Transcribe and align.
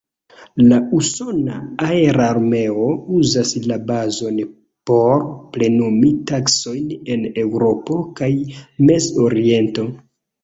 La 0.69 0.77
usona 0.99 1.57
aerarmeo 1.87 2.87
uzas 3.17 3.51
la 3.71 3.75
bazon 3.91 4.39
por 4.91 5.27
plenumi 5.57 6.11
taskojn 6.31 6.87
en 7.17 7.29
Eŭropo 7.43 7.99
kaj 8.21 8.31
Mez-Oriento. 8.89 9.87